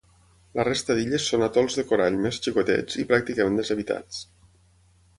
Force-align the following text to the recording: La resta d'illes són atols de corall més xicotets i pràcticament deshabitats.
La 0.59 0.63
resta 0.67 0.95
d'illes 0.99 1.27
són 1.33 1.43
atols 1.49 1.77
de 1.81 1.85
corall 1.93 2.19
més 2.25 2.41
xicotets 2.49 3.01
i 3.05 3.09
pràcticament 3.15 3.63
deshabitats. 3.63 4.29